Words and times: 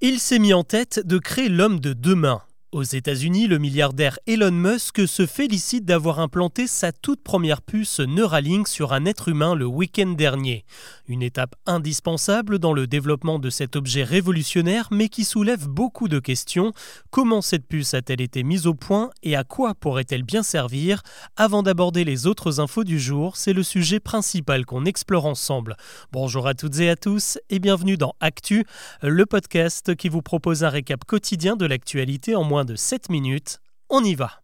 Il 0.00 0.18
s'est 0.18 0.38
mis 0.38 0.52
en 0.52 0.64
tête 0.64 1.00
de 1.04 1.18
créer 1.18 1.48
l'homme 1.48 1.80
de 1.80 1.92
demain. 1.92 2.42
Aux 2.74 2.82
États-Unis, 2.82 3.46
le 3.46 3.58
milliardaire 3.58 4.18
Elon 4.26 4.50
Musk 4.50 5.06
se 5.06 5.26
félicite 5.26 5.84
d'avoir 5.84 6.18
implanté 6.18 6.66
sa 6.66 6.90
toute 6.90 7.22
première 7.22 7.62
puce 7.62 8.00
Neuralink 8.00 8.66
sur 8.66 8.92
un 8.92 9.04
être 9.04 9.28
humain 9.28 9.54
le 9.54 9.64
week-end 9.64 10.08
dernier. 10.08 10.64
Une 11.06 11.22
étape 11.22 11.54
indispensable 11.66 12.58
dans 12.58 12.72
le 12.72 12.88
développement 12.88 13.38
de 13.38 13.48
cet 13.48 13.76
objet 13.76 14.02
révolutionnaire, 14.02 14.88
mais 14.90 15.08
qui 15.08 15.22
soulève 15.22 15.68
beaucoup 15.68 16.08
de 16.08 16.18
questions. 16.18 16.72
Comment 17.12 17.42
cette 17.42 17.68
puce 17.68 17.94
a-t-elle 17.94 18.20
été 18.20 18.42
mise 18.42 18.66
au 18.66 18.74
point 18.74 19.10
et 19.22 19.36
à 19.36 19.44
quoi 19.44 19.76
pourrait-elle 19.76 20.24
bien 20.24 20.42
servir? 20.42 21.02
Avant 21.36 21.62
d'aborder 21.62 22.02
les 22.02 22.26
autres 22.26 22.58
infos 22.58 22.82
du 22.82 22.98
jour, 22.98 23.36
c'est 23.36 23.52
le 23.52 23.62
sujet 23.62 24.00
principal 24.00 24.66
qu'on 24.66 24.84
explore 24.84 25.26
ensemble. 25.26 25.76
Bonjour 26.10 26.48
à 26.48 26.54
toutes 26.54 26.80
et 26.80 26.90
à 26.90 26.96
tous 26.96 27.38
et 27.50 27.60
bienvenue 27.60 27.96
dans 27.96 28.16
Actu, 28.18 28.64
le 29.00 29.26
podcast 29.26 29.94
qui 29.94 30.08
vous 30.08 30.22
propose 30.22 30.64
un 30.64 30.70
récap 30.70 31.04
quotidien 31.04 31.54
de 31.54 31.66
l'actualité 31.66 32.34
en 32.34 32.42
moins 32.42 32.63
de 32.64 32.76
7 32.76 33.10
minutes. 33.10 33.60
On 33.88 34.04
y 34.04 34.14
va. 34.14 34.42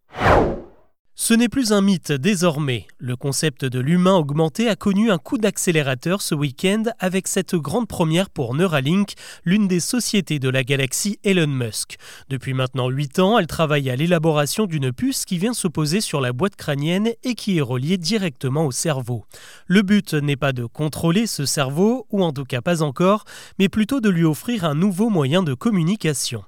Ce 1.23 1.35
n'est 1.35 1.51
plus 1.51 1.71
un 1.71 1.83
mythe 1.83 2.13
désormais. 2.13 2.87
Le 2.97 3.15
concept 3.15 3.67
de 3.67 3.79
l'humain 3.79 4.15
augmenté 4.15 4.71
a 4.71 4.75
connu 4.75 5.11
un 5.11 5.19
coup 5.19 5.37
d'accélérateur 5.37 6.23
ce 6.23 6.35
week-end 6.35 6.85
avec 6.99 7.29
cette 7.29 7.55
grande 7.57 7.87
première 7.87 8.31
pour 8.31 8.55
Neuralink, 8.55 9.13
l'une 9.45 9.69
des 9.69 9.81
sociétés 9.81 10.39
de 10.39 10.49
la 10.49 10.65
galaxie 10.65 11.19
Elon 11.23 11.47
Musk. 11.47 11.99
Depuis 12.31 12.55
maintenant 12.55 12.89
8 12.89 13.19
ans, 13.19 13.39
elle 13.39 13.47
travaille 13.47 13.91
à 13.91 13.97
l'élaboration 13.97 14.65
d'une 14.65 14.95
puce 14.95 15.27
qui 15.27 15.37
vient 15.37 15.53
se 15.53 15.69
poser 15.69 16.01
sur 16.01 16.23
la 16.23 16.33
boîte 16.33 16.57
crânienne 16.57 17.11
et 17.23 17.35
qui 17.35 17.59
est 17.59 17.61
reliée 17.61 17.99
directement 17.99 18.65
au 18.65 18.73
cerveau. 18.73 19.27
Le 19.67 19.83
but 19.83 20.15
n'est 20.15 20.37
pas 20.37 20.55
de 20.55 20.65
contrôler 20.65 21.27
ce 21.27 21.45
cerveau, 21.45 22.07
ou 22.11 22.25
en 22.25 22.33
tout 22.33 22.47
cas 22.47 22.63
pas 22.63 22.83
encore, 22.83 23.27
mais 23.59 23.69
plutôt 23.69 24.01
de 24.01 24.09
lui 24.09 24.25
offrir 24.25 24.65
un 24.65 24.75
nouveau 24.75 25.11
moyen 25.11 25.43
de 25.43 25.53
communication. 25.53 26.45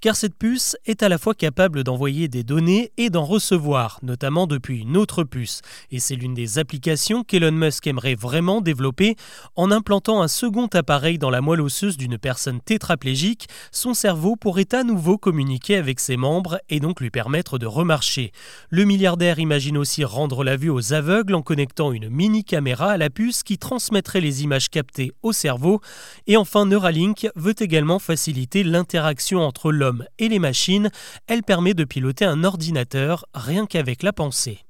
Car 0.00 0.16
cette 0.16 0.34
puce 0.34 0.76
est 0.84 1.04
à 1.04 1.08
la 1.08 1.18
fois 1.18 1.34
capable 1.34 1.84
d'envoyer 1.84 2.26
des 2.26 2.42
données 2.42 2.90
et 2.96 3.08
d'en 3.08 3.24
recevoir, 3.24 4.00
depuis 4.48 4.80
une 4.80 4.96
autre 4.96 5.24
puce. 5.24 5.62
Et 5.90 6.00
c'est 6.00 6.16
l'une 6.16 6.34
des 6.34 6.58
applications 6.58 7.22
qu'Elon 7.22 7.52
Musk 7.52 7.86
aimerait 7.86 8.14
vraiment 8.14 8.60
développer 8.60 9.16
en 9.54 9.70
implantant 9.70 10.22
un 10.22 10.28
second 10.28 10.66
appareil 10.66 11.18
dans 11.18 11.30
la 11.30 11.40
moelle 11.40 11.60
osseuse 11.60 11.96
d'une 11.96 12.18
personne 12.18 12.60
tétraplégique. 12.60 13.48
Son 13.70 13.94
cerveau 13.94 14.36
pourrait 14.36 14.72
à 14.72 14.84
nouveau 14.84 15.18
communiquer 15.18 15.76
avec 15.76 16.00
ses 16.00 16.16
membres 16.16 16.58
et 16.68 16.80
donc 16.80 17.00
lui 17.00 17.10
permettre 17.10 17.58
de 17.58 17.66
remarcher. 17.66 18.32
Le 18.70 18.84
milliardaire 18.84 19.38
imagine 19.38 19.78
aussi 19.78 20.04
rendre 20.04 20.44
la 20.44 20.56
vue 20.56 20.70
aux 20.70 20.92
aveugles 20.92 21.34
en 21.34 21.42
connectant 21.42 21.92
une 21.92 22.08
mini 22.08 22.44
caméra 22.44 22.90
à 22.90 22.96
la 22.96 23.10
puce 23.10 23.42
qui 23.42 23.58
transmettrait 23.58 24.20
les 24.20 24.42
images 24.42 24.68
captées 24.68 25.12
au 25.22 25.32
cerveau. 25.32 25.80
Et 26.26 26.36
enfin, 26.36 26.66
Neuralink 26.66 27.28
veut 27.36 27.54
également 27.58 27.98
faciliter 27.98 28.64
l'interaction 28.64 29.40
entre 29.40 29.72
l'homme 29.72 30.04
et 30.18 30.28
les 30.28 30.38
machines. 30.38 30.90
Elle 31.26 31.42
permet 31.42 31.74
de 31.74 31.84
piloter 31.84 32.24
un 32.24 32.44
ordinateur 32.44 33.26
rien 33.34 33.66
qu'avec 33.66 33.95
la 34.02 34.12
pensée. 34.12 34.65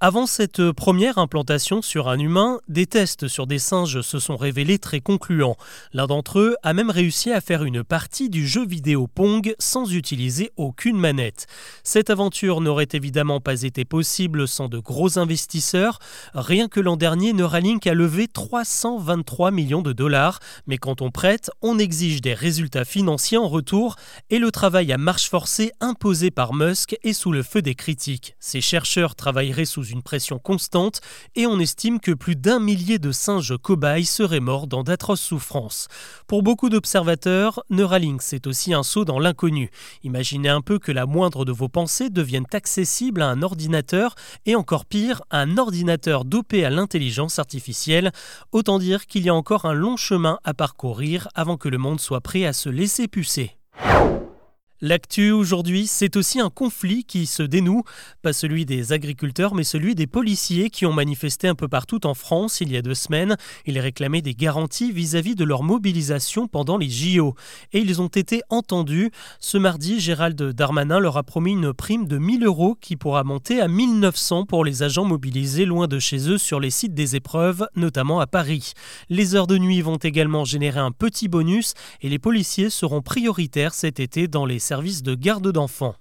Avant 0.00 0.26
cette 0.26 0.70
première 0.70 1.18
implantation 1.18 1.82
sur 1.82 2.08
un 2.08 2.20
humain, 2.20 2.60
des 2.68 2.86
tests 2.86 3.26
sur 3.26 3.48
des 3.48 3.58
singes 3.58 4.00
se 4.00 4.20
sont 4.20 4.36
révélés 4.36 4.78
très 4.78 5.00
concluants. 5.00 5.56
L'un 5.92 6.06
d'entre 6.06 6.38
eux 6.38 6.56
a 6.62 6.72
même 6.72 6.90
réussi 6.90 7.32
à 7.32 7.40
faire 7.40 7.64
une 7.64 7.82
partie 7.82 8.30
du 8.30 8.46
jeu 8.46 8.64
vidéo 8.64 9.08
Pong 9.08 9.56
sans 9.58 9.92
utiliser 9.92 10.52
aucune 10.56 10.98
manette. 10.98 11.48
Cette 11.82 12.10
aventure 12.10 12.60
n'aurait 12.60 12.86
évidemment 12.92 13.40
pas 13.40 13.62
été 13.62 13.84
possible 13.84 14.46
sans 14.46 14.68
de 14.68 14.78
gros 14.78 15.18
investisseurs. 15.18 15.98
Rien 16.32 16.68
que 16.68 16.78
l'an 16.78 16.96
dernier, 16.96 17.32
Neuralink 17.32 17.84
a 17.88 17.94
levé 17.94 18.28
323 18.28 19.50
millions 19.50 19.82
de 19.82 19.92
dollars. 19.92 20.38
Mais 20.68 20.78
quand 20.78 21.02
on 21.02 21.10
prête, 21.10 21.50
on 21.60 21.76
exige 21.76 22.20
des 22.20 22.34
résultats 22.34 22.84
financiers 22.84 23.38
en 23.38 23.48
retour 23.48 23.96
et 24.30 24.38
le 24.38 24.52
travail 24.52 24.92
à 24.92 24.96
marche 24.96 25.28
forcée 25.28 25.72
imposé 25.80 26.30
par 26.30 26.54
Musk 26.54 26.96
est 27.02 27.12
sous 27.12 27.32
le 27.32 27.42
feu 27.42 27.62
des 27.62 27.74
critiques. 27.74 28.36
Ces 28.38 28.60
chercheurs 28.60 29.16
sous 29.64 29.84
une 29.84 30.02
pression 30.02 30.38
constante 30.38 31.00
et 31.34 31.46
on 31.46 31.58
estime 31.58 32.00
que 32.00 32.12
plus 32.12 32.36
d'un 32.36 32.60
millier 32.60 32.98
de 32.98 33.12
singes 33.12 33.56
cobayes 33.56 34.04
seraient 34.04 34.40
morts 34.40 34.66
dans 34.66 34.82
d'atroces 34.82 35.20
souffrances. 35.20 35.88
Pour 36.26 36.42
beaucoup 36.42 36.68
d'observateurs, 36.68 37.62
Neuralink 37.70 38.22
c'est 38.22 38.46
aussi 38.46 38.74
un 38.74 38.82
saut 38.82 39.04
dans 39.04 39.18
l'inconnu. 39.18 39.70
Imaginez 40.02 40.48
un 40.48 40.60
peu 40.60 40.78
que 40.78 40.92
la 40.92 41.06
moindre 41.06 41.44
de 41.44 41.52
vos 41.52 41.68
pensées 41.68 42.10
devienne 42.10 42.46
accessible 42.52 43.22
à 43.22 43.28
un 43.28 43.42
ordinateur 43.42 44.14
et 44.46 44.54
encore 44.54 44.84
pire, 44.84 45.22
un 45.30 45.58
ordinateur 45.58 46.24
dopé 46.24 46.64
à 46.64 46.70
l'intelligence 46.70 47.38
artificielle. 47.38 48.12
Autant 48.52 48.78
dire 48.78 49.06
qu'il 49.06 49.24
y 49.24 49.28
a 49.28 49.34
encore 49.34 49.64
un 49.64 49.74
long 49.74 49.96
chemin 49.96 50.38
à 50.44 50.54
parcourir 50.54 51.28
avant 51.34 51.56
que 51.56 51.68
le 51.68 51.78
monde 51.78 52.00
soit 52.00 52.20
prêt 52.20 52.44
à 52.44 52.52
se 52.52 52.68
laisser 52.68 53.08
pucer. 53.08 53.58
L'actu 54.80 55.32
aujourd'hui, 55.32 55.88
c'est 55.88 56.14
aussi 56.14 56.38
un 56.38 56.50
conflit 56.50 57.02
qui 57.02 57.26
se 57.26 57.42
dénoue, 57.42 57.82
pas 58.22 58.32
celui 58.32 58.64
des 58.64 58.92
agriculteurs, 58.92 59.56
mais 59.56 59.64
celui 59.64 59.96
des 59.96 60.06
policiers 60.06 60.70
qui 60.70 60.86
ont 60.86 60.92
manifesté 60.92 61.48
un 61.48 61.56
peu 61.56 61.66
partout 61.66 62.06
en 62.06 62.14
France 62.14 62.60
il 62.60 62.70
y 62.70 62.76
a 62.76 62.82
deux 62.82 62.94
semaines. 62.94 63.36
Ils 63.66 63.80
réclamaient 63.80 64.22
des 64.22 64.36
garanties 64.36 64.92
vis-à-vis 64.92 65.34
de 65.34 65.42
leur 65.42 65.64
mobilisation 65.64 66.46
pendant 66.46 66.76
les 66.76 66.88
JO. 66.88 67.34
Et 67.72 67.80
ils 67.80 68.00
ont 68.00 68.06
été 68.06 68.42
entendus. 68.50 69.10
Ce 69.40 69.58
mardi, 69.58 69.98
Gérald 69.98 70.40
Darmanin 70.40 71.00
leur 71.00 71.16
a 71.16 71.24
promis 71.24 71.54
une 71.54 71.72
prime 71.72 72.06
de 72.06 72.18
1000 72.18 72.44
euros 72.44 72.76
qui 72.80 72.94
pourra 72.94 73.24
monter 73.24 73.60
à 73.60 73.66
1900 73.66 74.46
pour 74.46 74.64
les 74.64 74.84
agents 74.84 75.04
mobilisés 75.04 75.64
loin 75.64 75.88
de 75.88 75.98
chez 75.98 76.30
eux 76.30 76.38
sur 76.38 76.60
les 76.60 76.70
sites 76.70 76.94
des 76.94 77.16
épreuves, 77.16 77.66
notamment 77.74 78.20
à 78.20 78.28
Paris. 78.28 78.74
Les 79.08 79.34
heures 79.34 79.48
de 79.48 79.58
nuit 79.58 79.80
vont 79.80 79.96
également 79.96 80.44
générer 80.44 80.78
un 80.78 80.92
petit 80.92 81.26
bonus 81.26 81.74
et 82.00 82.08
les 82.08 82.20
policiers 82.20 82.70
seront 82.70 83.02
prioritaires 83.02 83.74
cet 83.74 83.98
été 83.98 84.28
dans 84.28 84.46
les 84.46 84.67
service 84.68 85.02
de 85.02 85.14
garde 85.14 85.50
d'enfants. 85.50 85.96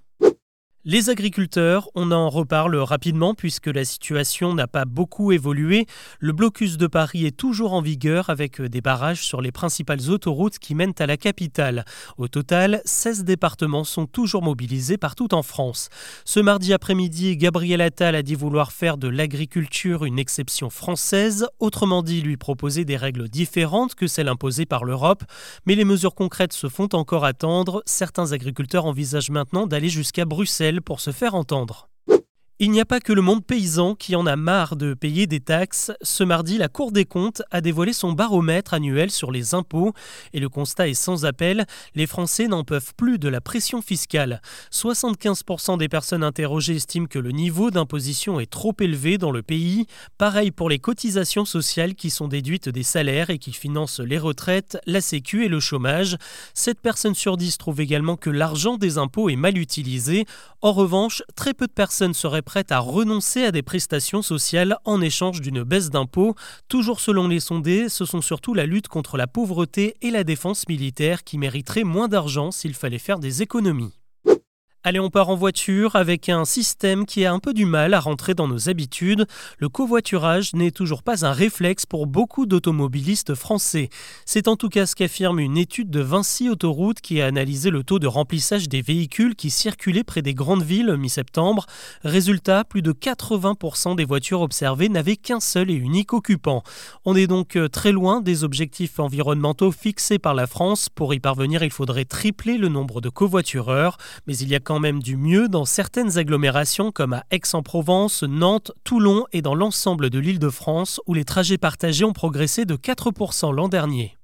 Les 0.90 1.10
agriculteurs, 1.10 1.90
on 1.96 2.14
en 2.14 2.30
reparle 2.30 2.78
rapidement 2.78 3.34
puisque 3.34 3.68
la 3.68 3.84
situation 3.84 4.54
n'a 4.54 4.68
pas 4.68 4.86
beaucoup 4.86 5.34
évolué. 5.34 5.86
Le 6.22 6.32
blocus 6.32 6.78
de 6.78 6.88
Paris 6.88 7.26
est 7.26 7.36
toujours 7.36 7.74
en 7.74 7.82
vigueur 7.82 8.30
avec 8.30 8.62
des 8.62 8.80
barrages 8.80 9.22
sur 9.22 9.42
les 9.42 9.52
principales 9.52 10.10
autoroutes 10.10 10.60
qui 10.60 10.76
mènent 10.76 10.94
à 11.00 11.06
la 11.06 11.18
capitale. 11.18 11.84
Au 12.18 12.30
total, 12.30 12.82
16 12.86 13.26
départements 13.26 13.84
sont 13.84 14.06
toujours 14.06 14.42
mobilisés 14.42 14.96
partout 14.98 15.34
en 15.34 15.44
France. 15.44 15.90
Ce 16.24 16.40
mardi 16.40 16.72
après-midi, 16.72 17.36
Gabriel 17.36 17.82
Attal 17.82 18.16
a 18.16 18.24
dit 18.24 18.36
vouloir 18.36 18.72
faire 18.72 18.96
de 18.96 19.10
l'agriculture 19.10 20.06
une 20.06 20.20
exception 20.20 20.70
française, 20.70 21.48
autrement 21.60 22.02
dit 22.02 22.22
lui 22.22 22.38
proposer 22.38 22.86
des 22.86 22.96
règles 22.96 23.28
différentes 23.28 23.94
que 23.94 24.08
celles 24.08 24.30
imposées 24.30 24.66
par 24.66 24.86
l'Europe. 24.86 25.26
Mais 25.66 25.76
les 25.76 25.84
mesures 25.84 26.16
concrètes 26.16 26.54
se 26.54 26.70
font 26.70 26.88
encore 26.94 27.26
attendre. 27.26 27.84
Certains 27.86 28.32
agriculteurs 28.32 28.86
envisagent 28.86 29.32
maintenant 29.32 29.68
d'aller 29.68 29.90
jusqu'à 29.90 30.24
Bruxelles 30.24 30.77
pour 30.82 31.00
se 31.00 31.12
faire 31.12 31.36
entendre. 31.36 31.90
Il 32.60 32.72
n'y 32.72 32.82
a 32.82 32.86
pas 32.86 33.00
que 33.00 33.14
le 33.14 33.22
monde 33.22 33.46
paysan 33.46 33.94
qui 33.94 34.16
en 34.16 34.26
a 34.26 34.36
marre 34.36 34.78
de 34.78 34.96
payer 34.96 35.28
des 35.28 35.40
taxes. 35.40 35.92
Ce 36.02 36.24
mardi, 36.24 36.58
la 36.58 36.70
Cour 36.70 36.92
des 36.92 37.06
comptes 37.06 37.44
a 37.52 37.62
dévoilé 37.62 37.94
son 37.94 38.14
baromètre 38.14 38.74
annuel 38.74 39.12
sur 39.12 39.32
les 39.32 39.54
impôts 39.54 39.94
et 40.34 40.40
le 40.40 40.50
constat 40.50 40.88
est 40.88 40.96
sans 40.96 41.24
appel, 41.24 41.68
les 41.94 42.08
Français 42.08 42.48
n'en 42.48 42.64
peuvent 42.64 42.96
plus 42.98 43.20
de 43.20 43.30
la 43.30 43.42
pression 43.42 43.84
fiscale. 43.84 44.42
75% 44.72 45.78
des 45.78 45.88
personnes 45.88 46.24
interrogées 46.24 46.78
estiment 46.78 47.06
que 47.06 47.20
le 47.20 47.30
niveau 47.30 47.70
d'imposition 47.70 48.40
est 48.40 48.50
trop 48.50 48.74
élevé 48.80 49.20
dans 49.20 49.30
le 49.30 49.44
pays. 49.44 49.86
Pareil 50.18 50.50
pour 50.50 50.68
les 50.68 50.80
cotisations 50.80 51.46
sociales 51.46 51.94
qui 51.94 52.10
sont 52.10 52.28
déduites 52.28 52.70
des 52.70 52.82
salaires 52.82 53.30
et 53.30 53.38
qui 53.38 53.54
financent 53.54 54.00
les 54.00 54.18
retraites, 54.18 54.80
la 54.88 55.02
sécu 55.02 55.46
et 55.46 55.48
le 55.48 55.60
chômage. 55.60 56.18
7 56.56 56.80
personnes 56.80 57.14
sur 57.14 57.38
10 57.38 57.60
trouvent 57.60 57.82
également 57.82 58.18
que 58.18 58.32
l'argent 58.32 58.78
des 58.78 58.98
impôts 58.98 59.30
est 59.30 59.36
mal 59.36 59.60
utilisé. 59.60 60.26
En 60.64 60.72
revanche, 60.72 61.22
très 61.36 61.54
peu 61.54 61.68
de 61.68 61.72
personnes 61.72 62.16
seraient 62.16 62.47
prête 62.48 62.72
à 62.72 62.80
renoncer 62.80 63.44
à 63.44 63.52
des 63.52 63.62
prestations 63.62 64.22
sociales 64.22 64.78
en 64.86 65.02
échange 65.02 65.42
d'une 65.42 65.64
baisse 65.64 65.90
d'impôts. 65.90 66.34
Toujours 66.70 67.02
selon 67.02 67.28
les 67.28 67.42
sondés, 67.42 67.90
ce 67.90 68.06
sont 68.06 68.22
surtout 68.22 68.54
la 68.54 68.66
lutte 68.66 68.88
contre 68.88 69.18
la 69.18 69.28
pauvreté 69.28 69.98
et 70.02 70.12
la 70.12 70.24
défense 70.24 70.66
militaire 70.70 71.26
qui 71.26 71.38
mériteraient 71.38 71.84
moins 71.84 72.08
d'argent 72.08 72.52
s'il 72.52 72.74
fallait 72.74 73.00
faire 73.00 73.20
des 73.20 73.42
économies. 73.42 73.97
Allez, 74.88 75.02
on 75.02 75.10
part 75.10 75.28
en 75.28 75.36
voiture 75.36 75.98
avec 75.98 76.30
un 76.30 76.46
système 76.46 77.06
qui 77.06 77.26
a 77.26 77.34
un 77.34 77.40
peu 77.40 77.54
du 77.54 77.66
mal 77.66 77.94
à 77.94 78.00
rentrer 78.00 78.36
dans 78.36 78.48
nos 78.48 78.70
habitudes. 78.70 79.28
Le 79.58 79.68
covoiturage 79.68 80.54
n'est 80.54 80.72
toujours 80.72 81.04
pas 81.04 81.26
un 81.26 81.34
réflexe 81.34 81.86
pour 81.86 82.08
beaucoup 82.08 82.46
d'automobilistes 82.46 83.36
français. 83.36 83.90
C'est 84.24 84.48
en 84.48 84.56
tout 84.56 84.70
cas 84.70 84.86
ce 84.86 84.96
qu'affirme 84.96 85.40
une 85.40 85.58
étude 85.58 85.90
de 85.90 86.00
Vinci 86.00 86.50
Autoroute 86.50 87.02
qui 87.02 87.20
a 87.20 87.26
analysé 87.26 87.70
le 87.70 87.84
taux 87.84 88.00
de 88.00 88.08
remplissage 88.08 88.70
des 88.70 88.82
véhicules 88.82 89.36
qui 89.36 89.50
circulaient 89.50 90.06
près 90.06 90.22
des 90.22 90.34
grandes 90.34 90.64
villes 90.64 90.96
mi-septembre. 90.96 91.66
Résultat, 92.06 92.64
plus 92.64 92.82
de 92.82 92.94
80% 92.94 93.98
des 93.98 94.06
voitures 94.06 94.40
observées 94.40 94.88
n'avaient 94.88 95.18
qu'un 95.18 95.42
seul 95.42 95.70
et 95.70 95.74
unique 95.74 96.14
occupant. 96.14 96.64
On 97.04 97.14
est 97.14 97.28
donc 97.28 97.58
euh, 97.58 97.68
très 97.68 97.92
loin 97.92 98.22
des 98.22 98.46
objectifs 98.46 99.02
environnementaux 99.02 99.74
fixés 99.74 100.18
par 100.18 100.34
la 100.34 100.48
France. 100.48 100.88
Pour 100.88 101.14
y 101.14 101.20
parvenir, 101.20 101.62
il 101.62 101.72
faudrait 101.72 102.06
tripler 102.06 102.58
le 102.58 102.70
nombre 102.70 103.02
de 103.02 103.10
covoitureurs, 103.10 103.98
mais 104.28 104.38
il 104.38 104.48
y 104.48 104.56
a 104.56 104.62
quand 104.62 104.77
même 104.80 105.02
du 105.02 105.18
mieux 105.18 105.48
dans 105.48 105.66
certaines 105.66 106.18
agglomérations 106.18 106.92
comme 106.92 107.14
à 107.14 107.24
Aix-en-Provence, 107.32 108.24
Nantes, 108.24 108.72
Toulon 108.84 109.26
et 109.32 109.42
dans 109.42 109.56
l'ensemble 109.56 110.10
de 110.10 110.20
l'île 110.20 110.40
de 110.40 110.50
France 110.50 111.00
où 111.08 111.14
les 111.14 111.26
trajets 111.26 111.58
partagés 111.58 112.06
ont 112.06 112.14
progressé 112.14 112.66
de 112.66 112.76
4% 112.76 113.54
l'an 113.54 113.70
dernier. 113.70 114.17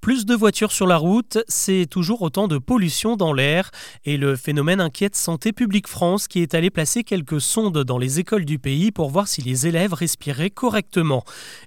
Plus 0.00 0.24
de 0.24 0.34
voitures 0.34 0.72
sur 0.72 0.86
la 0.86 0.96
route, 0.96 1.36
c'est 1.46 1.84
toujours 1.84 2.22
autant 2.22 2.48
de 2.48 2.56
pollution 2.56 3.16
dans 3.16 3.34
l'air 3.34 3.70
et 4.06 4.16
le 4.16 4.34
phénomène 4.34 4.80
inquiète 4.80 5.14
Santé 5.14 5.52
publique 5.52 5.88
France 5.88 6.26
qui 6.26 6.40
est 6.40 6.54
allé 6.54 6.70
placer 6.70 7.04
quelques 7.04 7.42
sondes 7.42 7.84
dans 7.84 7.98
les 7.98 8.18
écoles 8.18 8.46
du 8.46 8.58
pays 8.58 8.92
pour 8.92 9.10
voir 9.10 9.28
si 9.28 9.42
les 9.42 9.66
élèves 9.66 9.92
respiraient 9.92 10.48
correctement. 10.48 11.22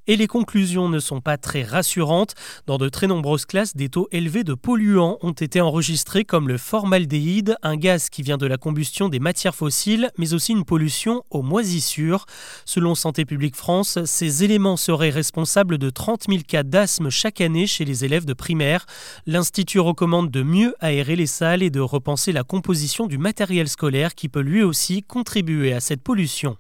Et 0.08 0.16
les 0.16 0.26
conclusions 0.26 0.90
ne 0.90 0.98
sont 0.98 1.22
pas 1.22 1.38
très 1.38 1.62
rassurantes. 1.62 2.34
Dans 2.66 2.80
de 2.80 2.90
très 2.90 3.06
nombreuses 3.06 3.46
classes, 3.46 3.76
des 3.76 3.90
taux 3.90 4.08
élevés 4.12 4.44
de 4.44 4.56
polluants 4.56 5.20
ont 5.22 5.32
été 5.32 5.62
enregistrés 5.62 6.26
comme 6.26 6.48
le 6.48 6.58
formaldéhyde, 6.58 7.56
un 7.62 7.76
gaz 7.76 8.10
qui 8.10 8.24
vient 8.24 8.38
de 8.38 8.48
la 8.48 8.58
combustion 8.58 9.10
des 9.10 9.20
matières 9.20 9.54
fossiles, 9.54 10.10
mais 10.18 10.34
aussi 10.34 10.54
une 10.54 10.66
pollution 10.66 11.24
aux 11.30 11.44
moisissures. 11.44 12.26
Selon 12.66 12.96
Santé 12.96 13.26
publique 13.26 13.56
France, 13.56 14.00
ces 14.06 14.44
éléments 14.44 14.78
seraient 14.78 15.12
responsables 15.12 15.78
de 15.78 15.92
30 15.92 16.26
000 16.30 16.42
cas 16.48 16.64
d'asthme 16.64 17.12
chaque 17.12 17.40
année 17.40 17.68
chez 17.68 17.86
les 17.86 18.04
élèves 18.04 18.23
de 18.26 18.34
primaire. 18.34 18.86
L'Institut 19.26 19.80
recommande 19.80 20.32
de 20.32 20.44
mieux 20.44 20.76
aérer 20.80 21.16
les 21.16 21.28
salles 21.28 21.64
et 21.64 21.70
de 21.70 21.80
repenser 21.80 22.32
la 22.32 22.44
composition 22.44 23.08
du 23.08 23.18
matériel 23.18 23.68
scolaire 23.68 24.16
qui 24.16 24.30
peut 24.30 24.42
lui 24.42 24.64
aussi 24.64 25.04
contribuer 25.04 25.74
à 25.74 25.80
cette 25.80 26.04
pollution. 26.04 26.58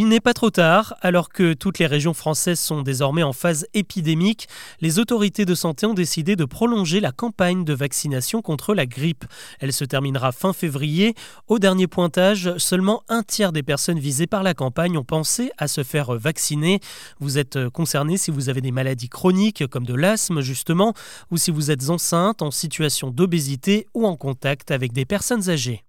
Il 0.00 0.06
n'est 0.06 0.20
pas 0.20 0.32
trop 0.32 0.50
tard, 0.50 0.94
alors 1.00 1.28
que 1.28 1.54
toutes 1.54 1.80
les 1.80 1.86
régions 1.88 2.14
françaises 2.14 2.60
sont 2.60 2.82
désormais 2.82 3.24
en 3.24 3.32
phase 3.32 3.66
épidémique, 3.74 4.46
les 4.80 5.00
autorités 5.00 5.44
de 5.44 5.56
santé 5.56 5.86
ont 5.86 5.92
décidé 5.92 6.36
de 6.36 6.44
prolonger 6.44 7.00
la 7.00 7.10
campagne 7.10 7.64
de 7.64 7.74
vaccination 7.74 8.40
contre 8.40 8.76
la 8.76 8.86
grippe. 8.86 9.24
Elle 9.58 9.72
se 9.72 9.84
terminera 9.84 10.30
fin 10.30 10.52
février. 10.52 11.16
Au 11.48 11.58
dernier 11.58 11.88
pointage, 11.88 12.56
seulement 12.58 13.02
un 13.08 13.24
tiers 13.24 13.50
des 13.50 13.64
personnes 13.64 13.98
visées 13.98 14.28
par 14.28 14.44
la 14.44 14.54
campagne 14.54 14.96
ont 14.96 15.02
pensé 15.02 15.50
à 15.58 15.66
se 15.66 15.82
faire 15.82 16.12
vacciner. 16.12 16.78
Vous 17.18 17.36
êtes 17.36 17.68
concerné 17.70 18.18
si 18.18 18.30
vous 18.30 18.48
avez 18.48 18.60
des 18.60 18.70
maladies 18.70 19.08
chroniques 19.08 19.66
comme 19.66 19.84
de 19.84 19.94
l'asthme 19.94 20.42
justement, 20.42 20.94
ou 21.32 21.38
si 21.38 21.50
vous 21.50 21.72
êtes 21.72 21.90
enceinte, 21.90 22.40
en 22.40 22.52
situation 22.52 23.10
d'obésité 23.10 23.88
ou 23.94 24.06
en 24.06 24.14
contact 24.14 24.70
avec 24.70 24.92
des 24.92 25.06
personnes 25.06 25.50
âgées. 25.50 25.82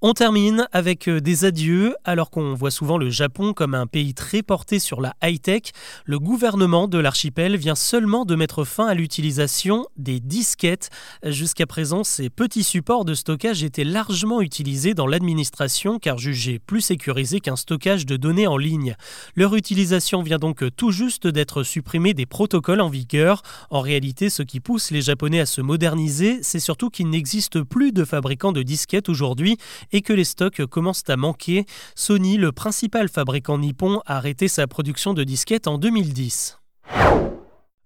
On 0.00 0.12
termine 0.12 0.68
avec 0.70 1.08
euh, 1.08 1.20
des 1.20 1.44
adieux. 1.44 1.96
Alors 2.04 2.30
qu'on 2.30 2.54
voit 2.54 2.70
souvent 2.70 2.98
le 2.98 3.10
Japon 3.10 3.52
comme 3.52 3.74
un 3.74 3.88
pays 3.88 4.14
très 4.14 4.42
porté 4.42 4.78
sur 4.78 5.00
la 5.00 5.16
high-tech, 5.24 5.72
le 6.04 6.20
gouvernement 6.20 6.86
de 6.86 6.98
l'archipel 6.98 7.56
vient 7.56 7.74
seulement 7.74 8.24
de 8.24 8.36
mettre 8.36 8.62
fin 8.62 8.86
à 8.86 8.94
l'utilisation 8.94 9.86
des 9.96 10.20
disquettes. 10.20 10.90
Jusqu'à 11.24 11.66
présent, 11.66 12.04
ces 12.04 12.30
petits 12.30 12.62
supports 12.62 13.04
de 13.04 13.14
stockage 13.14 13.64
étaient 13.64 13.82
largement 13.82 14.40
utilisés 14.40 14.94
dans 14.94 15.08
l'administration 15.08 15.98
car 15.98 16.16
jugés 16.16 16.60
plus 16.60 16.80
sécurisés 16.80 17.40
qu'un 17.40 17.56
stockage 17.56 18.06
de 18.06 18.16
données 18.16 18.46
en 18.46 18.56
ligne. 18.56 18.94
Leur 19.34 19.56
utilisation 19.56 20.22
vient 20.22 20.38
donc 20.38 20.62
tout 20.76 20.92
juste 20.92 21.26
d'être 21.26 21.64
supprimée 21.64 22.14
des 22.14 22.24
protocoles 22.24 22.82
en 22.82 22.88
vigueur. 22.88 23.42
En 23.68 23.80
réalité, 23.80 24.30
ce 24.30 24.44
qui 24.44 24.60
pousse 24.60 24.92
les 24.92 25.02
Japonais 25.02 25.40
à 25.40 25.46
se 25.46 25.60
moderniser, 25.60 26.38
c'est 26.42 26.60
surtout 26.60 26.88
qu'il 26.88 27.10
n'existe 27.10 27.62
plus 27.64 27.90
de 27.90 28.04
fabricants 28.04 28.52
de 28.52 28.62
disquettes 28.62 29.08
aujourd'hui 29.08 29.58
et 29.92 30.02
que 30.02 30.12
les 30.12 30.24
stocks 30.24 30.64
commencent 30.66 31.08
à 31.08 31.16
manquer. 31.16 31.66
Sony, 31.94 32.36
le 32.36 32.52
principal 32.52 33.08
fabricant 33.08 33.58
nippon, 33.58 34.00
a 34.06 34.16
arrêté 34.16 34.48
sa 34.48 34.66
production 34.66 35.14
de 35.14 35.24
disquettes 35.24 35.66
en 35.66 35.78
2010. 35.78 36.58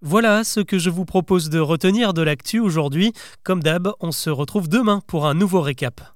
Voilà 0.04 0.42
ce 0.42 0.60
que 0.60 0.78
je 0.78 0.90
vous 0.90 1.04
propose 1.04 1.48
de 1.48 1.60
retenir 1.60 2.12
de 2.12 2.22
l'actu 2.22 2.58
aujourd'hui. 2.58 3.12
Comme 3.44 3.62
d'hab, 3.62 3.92
on 4.00 4.10
se 4.10 4.30
retrouve 4.30 4.68
demain 4.68 5.00
pour 5.06 5.26
un 5.26 5.34
nouveau 5.34 5.60
récap. 5.60 6.11